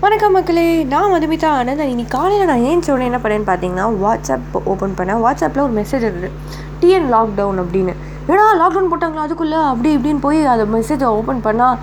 வணக்கம் 0.00 0.34
மக்களே 0.36 0.64
நான் 0.90 1.12
மதுமிதா 1.12 1.50
ஆனந்த். 1.58 1.82
இன்னைக்கு 1.92 2.12
காலையில் 2.14 2.48
நான் 2.48 2.64
ஏன் 2.70 2.82
சொன்னேன் 2.86 3.08
என்ன 3.10 3.18
பண்ணேன்னு 3.22 3.46
பார்த்தீங்கன்னா 3.50 3.86
வாட்ஸ்அப் 4.02 4.56
ஓப்பன் 4.72 4.96
பண்ணேன். 4.98 5.20
வாட்ஸ்அப்பில் 5.24 5.62
ஒரு 5.66 5.74
மெசேஜ் 5.78 6.04
இருக்குது 6.08 6.30
டிஎன் 6.80 7.06
லாக்டவுன் 7.14 7.60
அப்படின்னு. 7.62 7.92
ஏடா 8.32 8.44
லாக்டவுன் 8.60 8.90
போட்டாங்களா 8.92 9.24
அதுக்குள்ளே? 9.26 9.60
அப்படி 9.70 9.90
இப்படின்னு 9.96 10.20
போய் 10.26 10.40
அந்த 10.54 10.66
மெசேஜை 10.74 11.08
ஓப்பன் 11.20 11.40
பண்ணால் 11.46 11.78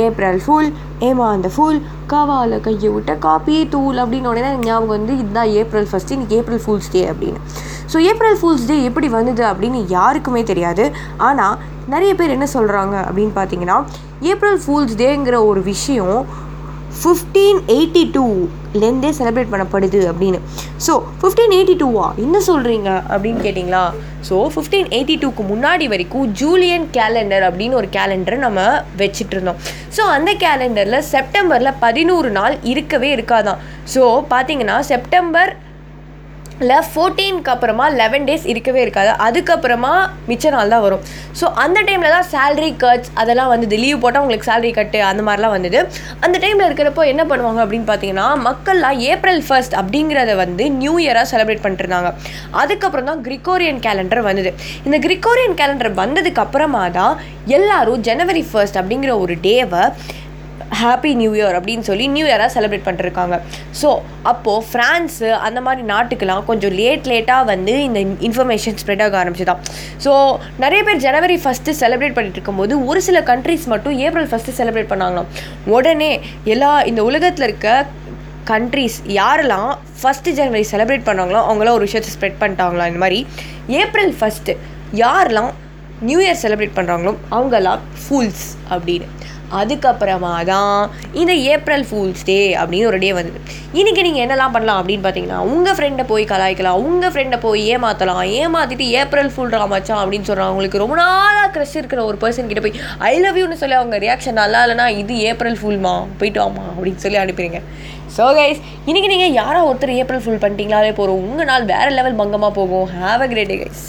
ஏப்ரல் 0.00 0.40
ஃபுல் 0.46 0.70
ஏமா 1.08 1.26
அந்த 1.34 1.50
ஃபுல் 1.56 1.78
காவால 2.12 2.60
கையை 2.68 2.92
விட்ட 2.96 3.18
காப்பி 3.26 3.58
தூள் 3.74 4.00
அப்படின்னு 4.04 4.32
உடனே 4.32 4.54
ஞாபகம் 4.64 4.94
வந்து 4.96 5.12
இதுதான் 5.22 5.52
ஏப்ரல் 5.60 5.90
ஃபஸ்ட்டு 5.92 6.16
இன்னைக்கு 6.18 6.40
ஏப்ரல் 6.40 6.64
ஃபூல்ஸ் 6.66 6.90
டே 6.96 7.04
அப்படின்னு. 7.12 7.40
ஸோ 7.92 7.98
ஏப்ரல் 8.10 8.40
ஃபூல்ஸ் 8.40 8.66
டே 8.72 8.78
எப்படி 8.88 9.10
வந்தது 9.18 9.46
அப்படின்னு 9.52 9.80
யாருக்குமே 9.98 10.44
தெரியாது. 10.54 10.86
ஆனால் 11.28 11.56
நிறைய 11.94 12.12
பேர் 12.16 12.36
என்ன 12.38 12.48
சொல்கிறாங்க 12.58 12.96
அப்படின்னு 13.08 13.34
பார்த்தீங்கன்னா 13.40 13.80
ஏப்ரல் 14.32 14.60
ஃபூல்ஸ் 14.66 14.98
டேங்கிற 15.04 15.36
ஒரு 15.52 15.60
விஷயம் 15.72 16.18
ஃபிஃப்டீன் 17.00 17.58
எயிட்டி 17.74 18.02
டூலேருந்தே 18.14 19.10
செலிப்ரேட் 19.18 19.52
பண்ணப்படுது 19.52 20.00
அப்படின்னு. 20.10 20.38
ஸோ 20.86 20.92
ஃபிஃப்டீன் 21.20 21.54
எயிட்டி 21.56 21.74
டூவா 21.82 22.06
என்ன 22.24 22.36
சொல்கிறீங்க 22.48 22.88
அப்படின்னு 23.12 23.40
கேட்டிங்களா? 23.46 23.82
ஸோ 24.28 24.36
ஃபிஃப்டீன் 24.54 24.88
எயிட்டி 24.96 25.16
டூக்கு 25.22 25.42
முன்னாடி 25.52 25.86
வரைக்கும் 25.92 26.26
ஜூலியன் 26.40 26.86
கேலண்டர் 26.96 27.46
அப்படின்னு 27.48 27.78
ஒரு 27.80 27.88
கேலண்டரை 27.96 28.38
நம்ம 28.46 28.64
வச்சுட்டு 29.02 29.34
இருந்தோம் 29.36 29.60
ஸோ 29.96 30.04
அந்த 30.16 30.32
கேலண்டரில் 30.44 31.06
செப்டம்பரில் 31.14 31.78
பதினோரு 31.84 32.30
நாள் 32.38 32.56
இருக்கவே 32.72 33.10
இருக்காதான் 33.16 33.62
ஸோ 33.94 34.02
பார்த்தீங்கன்னா 34.34 34.78
செப்டம்பர் 34.92 35.52
இல்லை 36.62 36.78
ஃபோர்டீனுக்கு 36.90 37.50
அப்புறமா 37.52 37.84
லெவன் 38.00 38.24
டேஸ் 38.28 38.46
இருக்கவே 38.52 38.80
இருக்காது. 38.84 39.10
அதுக்கப்புறமா 39.26 39.92
மிச்ச 40.30 40.50
நாள் 40.54 40.72
தான் 40.74 40.82
வரும். 40.86 41.02
ஸோ 41.40 41.46
அந்த 41.64 41.78
டைமில் 41.88 42.14
தான் 42.16 42.28
சேல்ரி 42.34 42.70
கட்ஸ் 42.82 43.10
அதெல்லாம் 43.22 43.50
வந்தது. 43.52 43.76
லீவ் 43.84 44.02
போட்டால் 44.04 44.22
உங்களுக்கு 44.24 44.48
சேல்ரி 44.50 44.72
கட்டு 44.78 45.00
அந்த 45.10 45.22
மாதிரிலாம் 45.28 45.54
வந்தது. 45.56 45.80
அந்த 46.26 46.36
டைமில் 46.44 46.66
இருக்கிறப்போ 46.68 47.04
என்ன 47.12 47.24
பண்ணுவாங்க 47.32 47.62
அப்படின்னு 47.64 47.88
பார்த்தீங்கன்னா 47.92 48.26
மக்கள்லாம் 48.48 48.98
ஏப்ரல் 49.12 49.42
ஃபர்ஸ்ட் 49.48 49.76
அப்படிங்கிறத 49.82 50.34
வந்து 50.44 50.66
நியூ 50.82 50.94
இயராக 51.04 51.26
செலிப்ரேட் 51.32 51.64
பண்ணிட்டுருந்தாங்க. 51.64 52.12
அதுக்கப்புறம் 52.62 53.10
தான் 53.12 53.22
கிரிகோரியன் 53.28 53.82
கேலண்டர் 53.88 54.26
வந்தது. 54.30 54.52
இந்த 54.86 54.98
கிரிகோரியன் 55.06 55.58
கேலண்டர் 55.62 55.92
வந்ததுக்கு 56.02 56.44
அப்புறமா 56.46 56.84
தான் 57.00 57.14
எல்லாரும் 57.58 58.02
ஜனவரி 58.08 58.44
ஃபர்ஸ்ட் 58.52 58.80
அப்படிங்கிற 58.82 59.12
ஒரு 59.24 59.36
டேவை 59.46 59.84
ஹாப்பி 60.80 61.10
நியூ 61.20 61.30
இயர் 61.38 61.56
அப்படின்னு 61.58 61.84
சொல்லி 61.88 62.06
நியூ 62.14 62.26
இயராக 62.30 62.50
செலிப்ரேட் 62.56 62.86
பண்ணிருக்காங்க. 62.88 63.36
ஸோ 63.80 63.88
அப்போது 64.32 64.64
ஃப்ரான்ஸு 64.70 65.28
அந்த 65.46 65.60
மாதிரி 65.66 65.82
நாட்டுக்கெல்லாம் 65.92 66.44
கொஞ்சம் 66.50 66.74
லேட் 66.80 67.06
லேட்டாக 67.12 67.48
வந்து 67.52 67.74
இந்த 67.88 68.00
இன்ஃபர்மேஷன் 68.28 68.78
ஸ்ப்ரெட் 68.82 69.04
ஆக 69.06 69.16
ஆரம்பிச்சுதான். 69.22 69.62
ஸோ 70.06 70.12
நிறைய 70.64 70.80
பேர் 70.88 71.04
ஜனவரி 71.06 71.38
ஃபஸ்ட்டு 71.44 71.76
செலிப்ரேட் 71.82 72.16
பண்ணிட்டு 72.16 72.38
இருக்கும்போது 72.38 72.76
ஒரு 72.90 73.02
சில 73.08 73.20
கண்ட்ரிஸ் 73.30 73.68
மட்டும் 73.74 73.96
ஏப்ரல் 74.06 74.28
ஃபஸ்ட்டு 74.32 74.56
செலிப்ரேட் 74.60 74.90
பண்ணாங்களாம். 74.92 75.30
உடனே 75.76 76.12
எல்லா 76.54 76.72
இந்த 76.92 77.02
உலகத்தில் 77.10 77.48
இருக்க 77.48 77.86
கண்ட்ரிஸ் 78.52 78.98
யாரெல்லாம் 79.20 79.70
ஃபஸ்ட்டு 80.02 80.36
ஜனவரி 80.40 80.66
செலிப்ரேட் 80.72 81.08
பண்ணாங்களோ 81.08 81.40
அவங்களாம் 81.48 81.76
ஒரு 81.78 81.86
விஷயத்தை 81.88 82.12
ஸ்ப்ரெட் 82.16 82.38
பண்ணிட்டாங்களா 82.42 82.86
இந்த 82.90 83.00
மாதிரி 83.04 83.18
ஏப்ரல் 83.80 84.14
ஃபஸ்ட்டு 84.20 84.54
யாரெல்லாம் 85.02 85.50
நியூ 86.06 86.18
இயர் 86.24 86.42
செலிப்ரேட் 86.42 86.76
பண்ணுறாங்களோ 86.76 87.12
அவங்கெல்லாம் 87.36 87.80
ஃபூல்ஸ் 88.02 88.44
அப்படின்னு. 88.74 89.06
அதுக்கப்புறமா 89.58 90.32
தான் 90.50 90.80
இந்த 91.20 91.32
ஏப்ரல் 91.52 91.84
ஃபூல்ஸ் 91.88 92.22
டே 92.28 92.36
அப்படின்னு 92.60 92.88
ஒரு 92.90 92.98
டே 93.04 93.10
வந்தது. 93.18 93.38
இன்றைக்கி 93.78 94.00
நீங்கள் 94.06 94.24
என்னெல்லாம் 94.24 94.54
பண்ணலாம் 94.56 94.80
அப்படின்னு 94.80 95.04
பார்த்தீங்கன்னா 95.06 95.38
உங்கள் 95.52 95.76
ஃப்ரெண்டை 95.76 96.04
போய் 96.10 96.24
கலாய்க்கலாம் 96.32 96.78
உங்கள் 96.88 97.12
ஃப்ரெண்டை 97.12 97.38
போய் 97.44 97.62
ஏமாற்றலாம் 97.74 98.22
ஏமாற்றிட்டு 98.40 98.86
ஏப்ரல் 99.00 99.30
ஃபுல் 99.34 99.54
மச்சான் 99.74 100.02
அப்படின்னு 100.02 100.28
சொல்கிறாங்க 100.30 100.52
அவங்களுக்கு 100.52 100.82
ரொம்ப 100.84 100.96
நாளாக 101.02 101.50
க்ரெஷ் 101.54 101.76
இருக்கிற 101.80 102.02
ஒரு 102.10 102.18
பர்சன் 102.24 102.50
கிட்ட 102.52 102.62
போய் 102.66 102.80
ஐ 103.10 103.14
லவ் 103.24 103.40
யூன்னு 103.42 103.60
சொல்லி 103.62 103.78
அவங்க 103.80 103.98
ரியாக்ஷன் 104.06 104.40
நல்லா 104.42 104.62
இல்லைனா 104.66 104.88
இது 105.02 105.16
ஏப்ரல் 105.30 105.58
ஃபுல்மா 105.62 105.94
போயிட்டு 106.22 106.42
வாமா 106.44 106.66
அப்படின்னு 106.76 107.04
சொல்லி 107.04 107.20
அனுப்பிடுங்க. 107.24 107.60
ஸோ 108.16 108.26
கைஸ் 108.40 108.60
இன்றைக்கி 108.88 109.10
நீங்கள் 109.14 109.36
யாரோ 109.42 109.62
ஒருத்தர் 109.70 109.98
ஏப்ரல் 110.02 110.24
ஃபுல் 110.26 110.42
பண்ணிட்டீங்களாலே 110.44 110.92
போகிறோம் 111.00 111.22
உங்கள் 111.30 111.50
நாள் 111.52 111.70
வேறு 111.74 111.92
லெவல் 112.00 112.20
பங்கமாக 112.22 112.52
போகும். 112.60 112.86
Have 113.00 113.24
a 113.26 113.30
great 113.34 113.52
day 113.54 113.58
guys 113.64 113.84